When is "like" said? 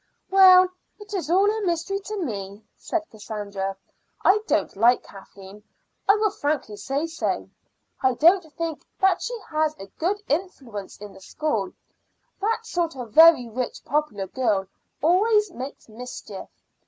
4.75-5.03